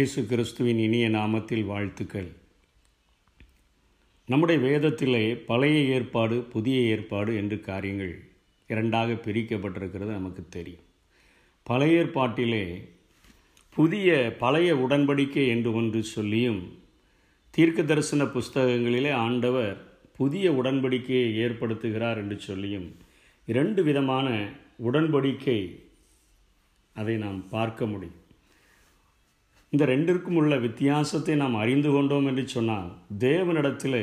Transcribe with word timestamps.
இயேசு 0.00 0.26
கிறிஸ்துவின் 0.26 0.78
இனிய 0.78 1.08
நாமத்தில் 1.08 1.64
வாழ்த்துக்கள். 1.64 2.28
நம்முடைய 4.28 4.58
வேதத்திலே 4.66 5.34
பழைய 5.34 5.80
ஏற்பாடு 5.94 6.36
புதிய 6.42 6.76
ஏற்பாடு 6.80 7.36
என்று 7.36 7.60
காரியங்கள் 7.60 8.12
இரண்டாக 8.68 9.12
பிரிக்கப்பட்டிருக்கிறது 9.12 10.10
நமக்கு 10.18 10.42
தெரியும். 10.48 10.86
பழைய 11.62 11.98
ஏற்பாட்டிலே 12.02 12.88
புதிய 13.76 14.36
பழைய 14.38 14.74
உடன்படிக்கை 14.74 15.44
என்று 15.48 15.72
ஒன்று 15.74 16.02
சொல்லியும் 16.02 16.62
தீர்க்க 17.50 17.82
தரிசன 17.82 18.24
புஸ்தகங்களிலே 18.24 19.12
ஆண்டவர் 19.26 19.76
புதிய 20.16 20.52
உடன்படிக்கையை 20.52 21.28
ஏற்படுத்துகிறார் 21.46 22.16
என்று 22.16 22.38
சொல்லியும் 22.40 22.88
இரண்டு 23.46 23.82
விதமான 23.82 24.48
உடன்படிக்கை 24.90 25.60
அதை 26.94 27.16
நாம் 27.16 27.48
பார்க்க 27.48 27.86
முடியும். 27.86 28.18
இந்த 29.72 29.84
ரெண்டிற்கும் 29.84 30.38
உள்ள 30.40 30.56
வித்தியாசத்தை 30.56 31.34
நாம் 31.36 31.54
அறிந்து 31.54 31.90
கொண்டோம் 31.90 32.26
என்று 32.26 32.48
சொன்னால் 32.48 32.88
தேவனிடத்தில் 33.18 34.02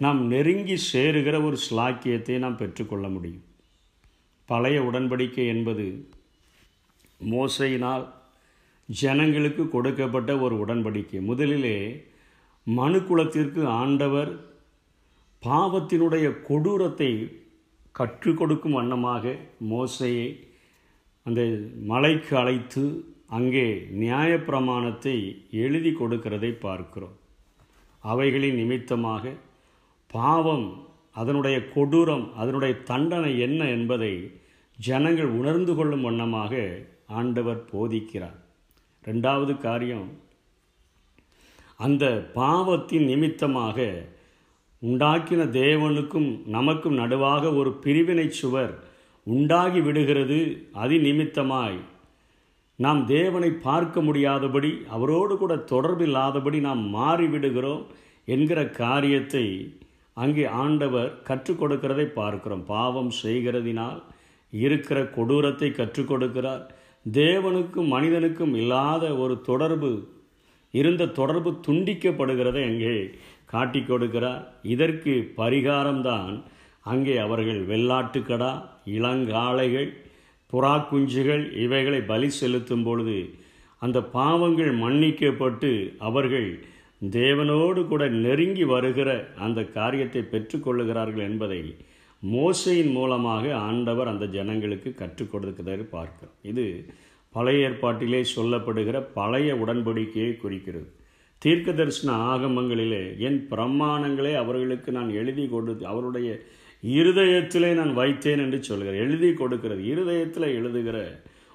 நாம் 0.00 0.20
நெருங்கி 0.26 0.76
சேருகிற 0.92 1.36
ஒரு 1.44 1.56
ஸ்லாக்கியத்தை 1.66 2.38
நாம் 2.38 2.56
பெற்றுக்கொள்ள 2.56 3.08
முடியும். 3.08 3.44
பழைய 4.48 4.78
உடன்படிக்கை 4.80 5.44
என்பது 5.46 5.86
மோசையினால் 7.20 8.04
ஜனங்களுக்கு 8.88 9.68
கொடுக்கப்பட்ட 9.68 10.38
ஒரு 10.38 10.54
உடன்படிக்கை. 10.64 11.20
முதலிலே 11.20 11.76
மனு 12.66 12.98
குலத்திற்கு 13.02 13.62
ஆண்டவர் 13.68 14.32
பாவத்தினுடைய 15.42 16.26
கொடூரத்தை 16.48 17.10
கற்றுக் 17.92 18.38
கொடுக்கும் 18.38 18.72
வண்ணமாக 18.72 19.34
மோசையை 19.70 20.28
அந்த 21.26 21.40
மலைக்கு 21.86 22.36
அழைத்து 22.36 22.84
அங்கே 23.36 23.66
நியாயப்பிரமாணத்தை 24.02 25.16
எழுதி 25.64 25.90
கொடுக்கிறதை 25.90 26.50
பார்க்கிறோம். 26.64 27.16
அவைகளின் 28.02 28.58
நிமித்தமாக 28.60 29.32
பாவம் 30.10 30.66
அதனுடைய 31.20 31.56
கொடூரம் 31.74 32.26
அதனுடைய 32.40 32.74
தண்டனை 32.90 33.32
என்ன 33.46 33.60
என்பதை 33.76 34.12
ஜனங்கள் 34.78 35.30
உணர்ந்து 35.38 35.72
கொள்ளும் 35.74 36.04
வண்ணமாக 36.06 36.52
ஆண்டவர் 37.20 37.60
போதிக்கிறார். 37.72 38.38
ரெண்டாவது 39.04 39.54
காரியம் 39.66 40.08
அந்த 41.86 42.04
பாவத்தின் 42.34 43.06
நிமித்தமாக 43.12 43.78
உண்டாக்கின 44.82 45.42
தேவனுக்கும் 45.60 46.28
நமக்கும் 46.56 46.98
நடுவாக 46.98 47.52
ஒரு 47.60 47.70
பிரிவினை 47.84 48.26
சுவர் 48.40 48.74
உண்டாகி 49.26 49.80
விடுகிறது. 49.80 50.38
அதி 50.82 50.96
நிமித்தமாய் 51.06 51.78
நாம் 52.78 53.00
தேவனை 53.06 53.50
பார்க்க 53.66 54.00
முடியாதபடி 54.00 54.70
அவரோடு 54.88 55.34
கூட 55.36 55.54
தொடர்பில்லாதபடி 55.72 56.58
நாம் 56.60 56.82
மாறிவிடுகிறோம் 56.94 57.84
என்கிற 58.24 58.60
காரியத்தை 58.82 59.44
அங்கே 60.16 60.44
ஆண்டவர் 60.62 61.10
கற்றுக் 61.22 61.60
கொடுக்கிறதை 61.60 62.06
பார்க்கிறோம். 62.12 62.64
பாவம் 62.64 63.12
செய்கிறதினால் 63.22 64.00
இருக்கிற 64.52 64.98
கொடூரத்தை 65.16 65.68
கற்றுக் 65.70 66.10
கொடுக்கிறார். 66.10 66.64
தேவனுக்கும் 67.06 67.88
மனிதனுக்கும் 67.94 68.54
இல்லாத 68.54 69.04
ஒரு 69.16 69.34
தொடர்பு 69.40 69.90
இருந்த 70.74 71.12
தொடர்பு 71.18 71.50
துண்டிக்கப்படுகிறதை 71.66 72.62
அங்கே 72.70 72.94
காட்டி 73.44 73.80
கொடுக்கிறார். 73.80 74.42
இதற்கு 74.74 75.14
பரிகாரம்தான் 75.36 76.34
அங்கே 76.92 77.14
அவர்கள் 77.16 77.60
வெள்ளாட்டுக்கடா 77.66 78.52
இளங்காளைகள் 78.96 79.90
புறா 80.54 80.74
குஞ்சுகள் 80.90 81.44
இவைகளை 81.56 82.00
பலி 82.00 82.30
செலுத்தும் 82.30 82.82
பொழுது 82.82 83.18
அந்த 83.78 84.02
பாவங்கள் 84.02 84.78
மன்னிக்கப்பட்டு 84.78 85.94
அவர்கள் 85.98 86.64
தேவனோடு 87.10 87.86
கூட 87.86 88.08
நெருங்கி 88.08 88.64
வருகிற 88.64 89.10
அந்த 89.38 89.64
காரியத்தை 89.64 90.22
பெற்றுக்கொள்ளுகிறார்கள் 90.32 91.24
என்பதை 91.30 91.74
மோசையின் 92.22 92.92
மூலமாக 92.92 93.54
ஆண்டவர் 93.54 94.08
அந்த 94.08 94.26
ஜனங்களுக்கு 94.26 94.94
கற்றுக் 94.94 95.32
கொடுக்கிறதை 95.34 95.82
பார்க்கிறோம். 95.90 96.36
இது 96.42 96.86
பழைய 97.30 97.68
ஏற்பாட்டிலே 97.68 98.24
சொல்லப்படுகிற 98.36 98.96
பழைய 99.14 99.54
உடன்படிக்கையை 99.54 100.36
குறிக்கிறது. 100.36 100.88
தீர்க்க 101.38 101.72
தரிசன 101.72 102.10
ஆகமங்களிலே 102.34 103.18
என் 103.18 103.46
பிரமாணங்களை 103.50 104.34
அவர்களுக்கு 104.34 104.92
நான் 104.92 105.10
எழுதி 105.10 105.48
கொடுத்து 105.48 105.86
அவருடைய 105.86 106.40
இருதயத்திலே 106.92 107.70
நான் 107.74 107.92
வைத்தேன் 107.98 108.42
என்று 108.44 108.58
சொல்கிறார் 108.62 109.02
எழுதி 109.04 109.30
கொடுக்கிறது. 109.32 109.82
இருதயத்தில் 109.92 110.54
எழுதுகிற 110.58 110.98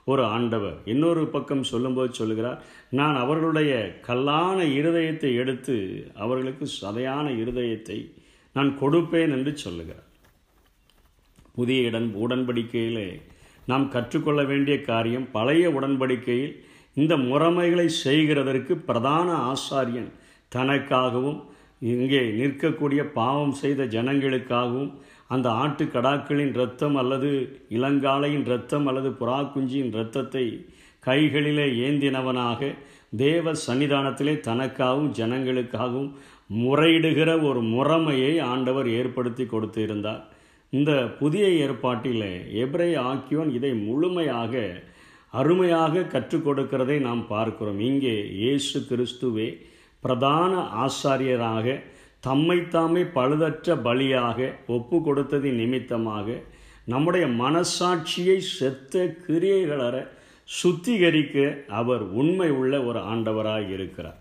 ஒரு 0.07 0.23
ஆண்டவர் 0.35 0.77
இன்னொரு 0.85 1.23
பக்கம் 1.27 1.63
சொல்லும்போது 1.63 2.11
சொல்லுகிறார் 2.13 2.61
நான் 2.89 3.15
அவர்களுடைய 3.15 3.71
கல்லான 4.07 4.59
இருதயத்தை 4.79 5.31
எடுத்து 5.41 5.75
அவர்களுக்கு 6.15 6.65
சதையான 6.81 7.25
இருதயத்தை 7.41 7.97
நான் 8.55 8.71
கொடுப்பேன் 8.81 9.33
என்று 9.37 9.51
சொல்லுகிறார். 9.57 10.05
புதிய 11.55 11.87
இடன் 11.89 12.09
உடன்படிக்கையிலே 12.23 13.09
நாம் 13.65 13.85
கற்றுக்கொள்ள 13.89 14.41
வேண்டிய 14.43 14.75
காரியம் 14.81 15.27
பழைய 15.31 15.65
உடன்படிக்கையில் 15.69 16.55
இந்த 16.93 17.13
முறைமைகளை 17.17 17.87
செய்கிறதற்கு 18.05 18.73
பிரதான 18.87 19.29
ஆசாரியன் 19.51 20.09
தனக்காகவும் 20.55 21.39
இங்கே 21.81 22.21
நிற்கக்கூடிய 22.39 23.01
பாவம் 23.19 23.53
செய்த 23.53 23.83
ஜனங்களுக்காகவும் 23.95 24.89
அந்த 25.29 25.49
ஆட்டு 25.63 25.85
கடாக்களின் 25.85 26.53
இரத்தம் 26.53 26.95
அல்லது 26.95 27.31
இளங்காலையின் 27.69 28.45
இரத்தம் 28.45 28.87
அல்லது 28.87 29.09
புறாக்குஞ்சியின் 29.09 29.93
இரத்தத்தை 29.93 30.45
கைகளிலே 30.99 31.67
ஏந்தினவனாக 31.87 32.71
தேவ 33.17 33.51
சன்னிதானத்திலே 33.67 34.33
தனக்காகவும் 34.47 35.11
ஜனங்களுக்காகவும் 35.19 36.11
முறையிடுகிற 36.63 37.29
ஒரு 37.43 37.61
முறைமையை 37.75 38.33
ஆண்டவர் 38.41 38.87
ஏற்படுத்தி 38.89 39.45
கொடுத்து 39.45 39.81
இருந்தார் 39.81 40.23
இந்த 40.73 40.91
புதிய 41.19 41.45
ஏற்பாட்டில் 41.65 42.27
எப்ரே 42.63 42.89
ஆக்கியோன் 43.09 43.51
இதை 43.51 43.71
முழுமையாக 43.87 44.63
அருமையாக 45.33 46.03
கற்றுக் 46.03 46.45
கொடுக்கிறதை 46.47 46.97
நாம் 46.99 47.23
பார்க்கிறோம். 47.27 47.79
இங்கே 47.79 48.15
இயேசு 48.31 48.79
கிறிஸ்துவே 48.89 49.47
பிரதான 50.03 50.53
ஆசாரியராக 50.85 51.67
தம்மைத்தாமே 52.27 53.03
பழுதற்ற 53.17 53.75
பலியாக 53.87 54.49
ஒப்பு 54.67 54.97
கொடுத்ததின் 54.97 55.59
நிமித்தமாக 55.61 56.41
நம்முடைய 56.85 57.25
மனசாட்சியை 57.27 58.37
செத்த 58.37 59.03
கிரியைகளற 59.27 59.95
சுத்திகரிக்க 60.49 61.65
அவர் 61.67 62.01
உண்மை 62.01 62.49
உள்ள 62.51 62.83
ஒரு 62.83 62.99
ஆண்டவராக 62.99 63.65
இருக்கிறார். 63.73 64.19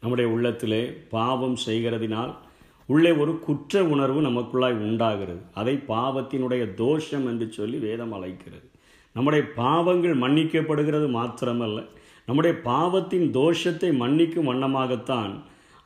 நம்முடைய 0.00 0.30
உள்ளத்திலே 0.30 0.82
பாவம் 1.08 1.56
செய்கிறதினால் 1.66 2.32
உள்ளே 2.86 3.12
ஒரு 3.12 3.38
குற்ற 3.38 3.84
உணர்வு 3.84 4.20
நமக்குள்ளாய் 4.22 4.76
உண்டாகிறது. 4.88 5.40
அதை 5.54 5.74
பாவத்தினுடைய 5.88 6.74
தோஷம் 6.74 7.26
என்று 7.26 7.46
சொல்லி 7.52 7.78
வேதம் 7.78 8.12
அழைக்கிறது. 8.12 8.66
நம்முடைய 9.16 9.44
பாவங்கள் 9.54 10.16
மன்னிக்கப்படுகிறது 10.18 11.08
மாத்திரமல்ல 11.18 11.78
நம்முடைய 12.26 12.54
பாவத்தின் 12.62 13.28
தோஷத்தை 13.34 13.90
மன்னிக்கும் 14.02 14.48
வண்ணமாகத்தான் 14.50 15.34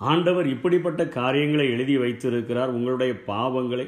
ஆண்டவர் 0.00 0.46
இப்படிப்பட்ட 0.46 1.02
காரியங்களை 1.18 1.66
எழுதி 1.70 1.98
வைத்திருக்கிறார். 1.98 2.70
உங்களுடைய 2.70 3.12
பாவங்களை 3.26 3.86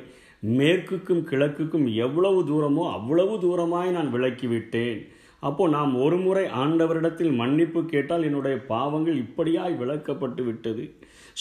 மேற்குக்கும் 0.58 1.22
கிழக்குக்கும் 1.30 1.86
எவ்வளவு 1.94 2.38
தூரமோ 2.42 2.84
அவ்வளவு 2.92 3.34
தூரமாய் 3.44 3.90
நான் 3.90 4.14
விளக்கிவிட்டேன் 4.14 5.00
அப்போது 5.42 5.74
நாம் 5.76 5.94
ஒரு 6.00 6.16
முறை 6.16 6.44
ஆண்டவரிடத்தில் 6.62 7.32
மன்னிப்பு 7.34 7.84
கேட்டால் 7.84 8.22
என்னுடைய 8.22 8.56
பாவங்கள் 8.72 9.22
இப்படியாய் 9.22 9.80
விளக்கப்பட்டு 9.82 10.44
விட்டது. 10.44 10.84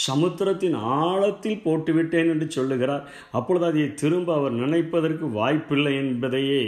சமுத்திரத்தின் 0.07 0.75
ஆழத்தில் 0.99 1.61
போட்டுவிட்டேன் 1.63 2.29
என்று 2.33 2.51
சொல்லுகிறார். 2.51 3.01
அப்பொழுது 3.31 3.65
அதை 3.65 3.93
திரும்ப 3.93 4.33
அவர் 4.33 4.53
நினைப்பதற்கு 4.53 5.25
வாய்ப்பில்லை 5.31 5.93
என்பதையே 5.95 6.61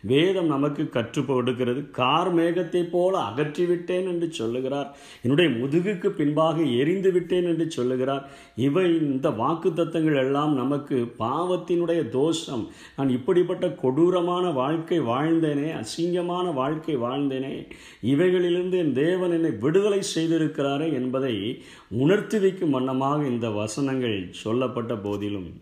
வேதம் 0.00 0.46
நமக்கு 0.46 0.88
கற்றுக் 0.88 1.26
கொடுக்கிறது. 1.26 1.90
கார் 1.90 2.30
மேகத்தை 2.36 2.82
போல 2.90 3.14
அகற்றிவிட்டேன் 3.18 4.06
என்று 4.12 4.28
சொல்லுகிறார். 4.32 4.88
என்னுடைய 5.22 5.50
முதுகுக்கு 5.50 6.10
பின்பாக 6.20 6.62
எரிந்து 6.82 7.12
விட்டேன் 7.12 7.44
என்று 7.44 7.70
சொல்லுகிறார். 7.70 8.24
இவை 8.54 8.86
இந்த 9.00 9.30
வாக்கு 9.30 9.70
தத்தங்கள் 9.70 10.20
எல்லாம் 10.24 10.54
நமக்கு 10.54 10.98
பாவத்தினுடைய 11.18 12.08
தோஷம். 12.08 12.64
நான் 12.96 13.08
இப்படிப்பட்ட 13.08 13.68
கொடூரமான 13.84 14.50
வாழ்க்கை 14.50 15.00
வாழ்ந்தேனே 15.00 15.68
அசிங்கமான 15.82 16.46
வாழ்க்கை 16.54 16.76
வாழ்ந்தேனே. 16.86 17.72
இவைகளிலிருந்து 18.02 18.72
என் 18.72 18.92
தேவன் 18.92 19.30
என்னை 19.30 19.50
விடுதலை 19.50 20.00
செய்திருக்கிறாரே 20.14 20.92
என்பதை 20.92 21.62
உணர்த்தி 21.88 22.38
வைக்கும் 22.38 22.70
வண்ணமாக 22.70 23.26
இந்த 23.26 23.50
வசனங்கள் 23.50 24.30
சொல்லப்பட்ட 24.30 24.96
போதிலும் 24.96 25.60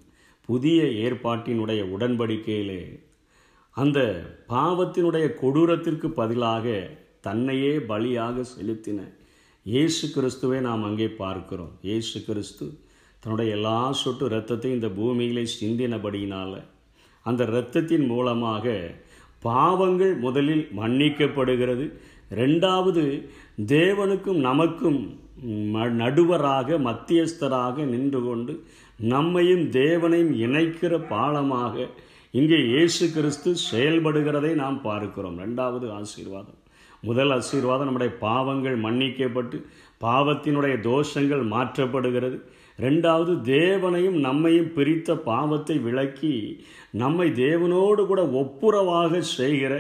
புதிய 0.49 0.85
ஏற்பாட்டினுடைய 0.85 1.83
உடன்படிக்கையிலே 1.97 3.01
அந்த 3.71 4.25
பாவத்தினுடைய 4.49 5.35
கொடூரத்திற்கு 5.35 6.11
பதிலாக 6.11 6.89
தன்னையே 7.21 7.77
பலியாக 7.77 8.45
செலுத்தின 8.57 9.01
இயேசு 9.65 10.11
கிறிஸ்துவை 10.11 10.61
நாம் 10.61 10.83
அங்கே 10.83 11.09
பார்க்கிறோம். 11.09 11.79
இயேசு 11.83 12.25
கிறிஸ்து 12.25 12.85
தன்னுடைய 13.21 13.55
எல்லா 13.55 13.93
சொட்டு 13.93 14.29
இரத்தத்தையும் 14.29 14.79
இந்த 14.79 14.89
பூமியிலே 14.89 15.47
சிந்தினபடியினால் 15.61 16.63
அந்த 17.23 17.45
இரத்தத்தின் 17.45 18.07
மூலமாக 18.07 18.95
பாவங்கள் 19.43 20.15
முதலில் 20.25 20.67
மன்னிக்கப்படுகிறது. 20.81 21.87
ரெண்டாவது 22.41 23.05
தேவனுக்கும் 23.75 24.41
நமக்கும் 24.49 24.99
நடுவராக 26.01 26.79
மத்தியஸ்தராக 26.89 27.85
நின்று 27.93 28.21
கொண்டு 28.27 28.53
நம்மையும் 29.13 29.65
தேவனையும் 29.71 30.35
இணைக்கிற 30.45 30.93
பாலமாக 31.13 31.87
இங்கே 32.31 32.59
இயேசு 32.73 33.05
கிறிஸ்து 33.17 33.51
செயல்படுகிறதை 33.71 34.53
நாம் 34.63 34.79
பார்க்கிறோம். 34.83 35.37
ரெண்டாவது 35.45 35.87
ஆசீர்வாதம். 35.99 36.61
முதல் 37.09 37.33
ஆசீர்வாதம் 37.37 37.89
நம்முடைய 37.89 38.13
பாவங்கள் 38.27 38.77
மன்னிக்கப்பட்டு 38.87 39.59
பாவத்தினுடைய 40.05 40.75
தோஷங்கள் 40.89 41.45
மாற்றப்படுகிறது. 41.55 42.39
ரெண்டாவது 42.79 43.33
தேவனையும் 43.57 44.19
நம்மையும் 44.27 44.73
பிரித்த 44.77 45.11
பாவத்தை 45.29 45.77
விளக்கி 45.87 46.35
நம்மை 47.03 47.29
தேவனோடு 47.45 48.03
கூட 48.07 48.23
ஒப்புரவாக 48.43 49.21
செய்கிற 49.37 49.73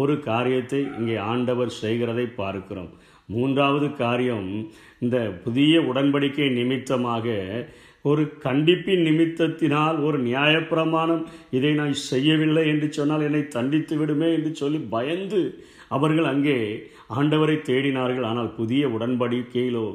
ஒரு 0.00 0.14
காரியத்தை 0.28 0.80
இங்கே 0.98 1.16
ஆண்டவர் 1.32 1.72
செய்கிறதை 1.82 2.26
பார்க்கிறோம். 2.40 2.90
மூன்றாவது 3.28 3.88
காரியம் 4.02 4.50
இந்த 5.04 5.18
புதிய 5.44 5.80
உடன்படிக்கை 5.90 6.48
நிமித்தமாக 6.58 7.26
ஒரு 8.10 8.22
கண்டிப்பின் 8.44 9.04
நிமித்தத்தினால் 9.08 9.98
ஒரு 10.06 10.18
நியாயப்பிரமாணம் 10.28 11.24
இதை 11.56 11.72
நான் 11.80 11.92
செய்யவில்லை 12.10 12.64
என்று 12.72 12.88
சொன்னால் 12.92 13.26
என்னை 13.26 13.42
தண்டித்து 13.48 13.96
விடுமே 13.96 14.28
என்று 14.36 14.50
சொல்லி 14.54 14.80
பயந்து 14.94 15.42
அவர்கள் 15.96 16.28
அங்கே 16.32 16.58
ஆண்டவரை 17.16 17.56
தேடினார்கள். 17.68 18.26
ஆனால் 18.30 18.50
புதிய 18.58 18.82
உடன்படிக்கையிலோ 18.88 19.86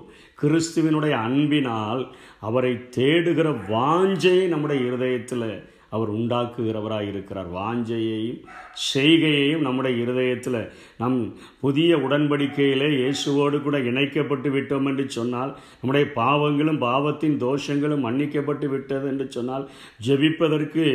கிறிஸ்துவினுடைய 0.42 1.14
அன்பினால் 1.20 2.02
அவரை 2.40 2.74
தேடுகிற 2.98 3.48
வாஞ்சையை 3.70 4.46
நம்முடைய 4.48 4.80
இருதயத்தில் 4.86 5.50
அவர் 5.98 6.16
உண்டாக்குகிறவராக 6.18 7.12
இருக்கிறார் 7.12 7.52
வாஞ்சையையும் 7.58 8.42
செய்கையையும் 8.88 9.64
நம்முடைய 9.68 9.94
இருதயத்தில் 10.04 10.60
நம் 11.02 11.18
புதிய 11.64 11.92
உடன்படிக்கையிலே 12.06 12.90
இயேசுவோடு 12.98 13.58
கூட 13.62 13.78
இணைக்கப்பட்டு 13.90 14.50
விட்டோம் 14.56 14.88
என்று 14.90 15.06
சொன்னால் 15.18 15.52
நம்முடைய 15.82 16.06
பாவங்களும் 16.20 16.80
பாவத்தின் 16.88 17.38
தோஷங்களும் 17.46 18.06
மன்னிக்கப்பட்டு 18.08 18.68
விட்டது 18.74 19.08
என்று 19.08 19.26
சொன்னால் 19.38 19.66
ஜெபிப்பதற்கு 20.08 20.86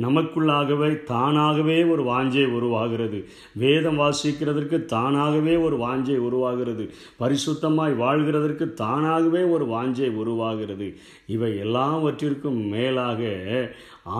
நமக்குள்ளாகவே 0.00 0.90
தானாகவே 1.12 1.78
ஒரு 1.92 2.02
வாஞ்சை 2.10 2.44
உருவாகிறது. 2.58 3.18
வேதம் 3.62 3.98
வாசிக்கிறதற்கு 3.98 4.78
தானாகவே 4.94 5.54
ஒரு 5.66 5.76
வாஞ்சை 5.84 6.16
உருவாகிறது. 6.28 6.84
பரிசுத்தமாய் 7.22 7.96
வாழ்கிறதற்கு 8.04 8.66
தானாகவே 8.82 9.42
ஒரு 9.54 9.66
வாஞ்சை 9.74 10.10
உருவாகிறது. 10.22 10.88
இவை 11.34 11.50
எல்லாவற்றிற்கும் 11.66 12.60
மேலாக 12.74 13.20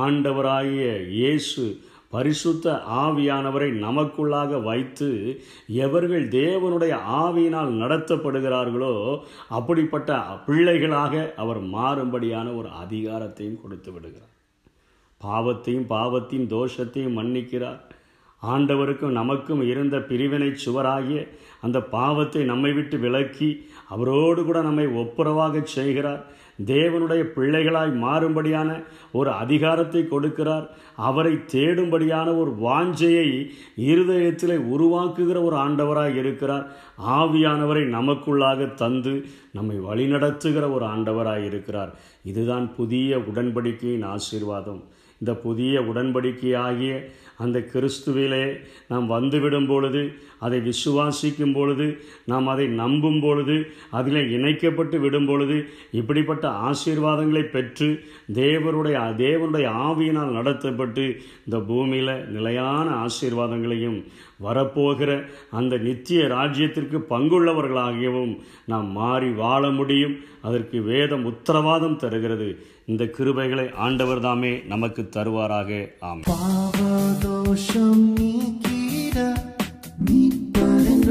ஆண் 0.03 0.12
ஆண்டவராகிய 0.13 0.87
இயேசு 1.17 1.65
பரிசுத்த 2.15 2.73
ஆவியானவரை 3.03 3.69
நமக்குள்ளாக 3.85 4.59
வைத்து 4.63 5.09
எவர்கள் 5.85 6.25
தேவனுடைய 6.35 6.95
ஆவியினால் 7.21 7.71
நடத்தப்படுகிறார்களோ 7.83 8.97
அப்படிப்பட்ட 9.59 10.19
பிள்ளைகளாக 10.47 11.23
அவர் 11.43 11.61
மாறும்படியான 11.77 12.49
ஒரு 12.59 12.69
அதிகாரத்தையும் 12.83 13.63
கொடுத்து 13.63 13.93
விடுகிறார். 13.93 14.29
பாவத்தையும் 15.21 15.89
பாவத்தின் 15.95 16.47
தோஷத்தையும் 16.55 17.19
மன்னிக்கிறார். 17.21 17.81
ஆண்டவருக்கும் 18.43 19.19
நமக்கும் 19.21 19.65
இருந்த 19.73 19.97
பிரிவினை 20.11 20.51
சுவராகிய 20.65 21.21
அந்த 21.67 21.79
பாவத்தை 21.97 22.41
நம்மை 22.53 22.73
விட்டு 22.73 22.97
விலக்கி 22.99 23.51
அவரோடு 23.95 24.41
கூட 24.45 24.61
நம்மை 24.69 24.87
ஒப்புரவாக 25.03 25.65
செய்கிறார். 25.79 26.23
தேவனுடைய 26.65 27.23
பிள்ளைகளாய் 27.37 27.93
மாறும்படியான 28.03 28.85
ஒரு 29.13 29.31
அதிகாரத்தை 29.31 30.07
கொடுக்கிறார். 30.11 30.67
அவரை 30.97 31.33
தேடும்படியான 31.33 32.39
ஒரு 32.39 32.51
வாஞ்சையை 32.51 33.51
இருதயத்திலே 33.77 34.57
உருவாக்குகிற 34.75 35.43
ஒரு 35.43 35.57
ஆண்டவராக 35.57 36.17
இருக்கிறார். 36.17 36.71
ஆவியானவரை 37.07 37.85
நமக்குள்ளாக 37.89 38.75
தந்து 38.75 39.25
நம்மை 39.53 39.77
வழிநடத்துகிற 39.77 40.73
ஒரு 40.73 40.85
ஆண்டவராக 40.85 41.45
இருக்கிறார். 41.45 41.95
இதுதான் 42.25 42.75
புதிய 42.75 43.19
உடன்படிக்கையின் 43.19 44.09
ஆசீர்வாதம். 44.15 44.83
இந்த 45.21 45.35
புதிய 45.35 45.81
உடன்படிக்கையாகிய 45.81 46.93
அந்த 47.37 47.59
கிறிஸ்துவிலே 47.73 48.45
நாம் 48.89 49.07
வந்துவிடும் 49.07 49.67
பொழுது 49.67 50.15
அதை 50.39 50.59
விசுவாசிக்கும் 50.61 51.53
பொழுது 51.53 51.87
நாம் 52.27 52.47
அதை 52.47 52.67
நம்பும் 52.67 53.21
பொழுது 53.21 53.57
அதில் 53.91 54.31
இணைக்கப்பட்டு 54.31 55.01
விடும் 55.01 55.27
பொழுது 55.27 55.57
இப்படிப்பட்ட 55.91 56.49
ஆசீர்வாதங்களை 56.49 57.43
பெற்று 57.43 57.89
தேவருடைய 58.33 58.97
தேவனுடைய 59.23 59.69
ஆவியினால் 59.87 60.37
நடத்தப்பட்டு 60.39 61.05
இந்த 61.45 61.61
பூமியில் 61.61 62.29
நிலையான 62.29 63.07
ஆசீர்வாதங்களையும் 63.07 64.05
வரப்போகிற 64.43 65.11
அந்த 65.51 65.77
நித்திய 65.77 66.23
ராஜ்யத்திற்கு 66.27 66.99
பங்குள்ளவர்களாகவும் 67.11 68.35
நாம் 68.67 68.91
மாறி 68.91 69.31
வாழ 69.31 69.71
முடியும். 69.71 70.17
அதற்கு 70.43 70.83
வேதம் 70.83 71.25
உத்தரவாதம் 71.25 71.99
தருகிறது 72.13 72.49
இந்த 72.87 73.05
கிருபைகளை 73.17 73.67
ஆண்டவர் 73.85 74.21
தாமே 74.21 74.53
நமக்கு 74.69 75.03
தருவாராக. 75.17 75.71
ஆம் 76.01 76.23
பாவதோஷம் 76.29 78.03
நீக்கிட 78.17 79.19
மீட்பரின் 80.07 81.07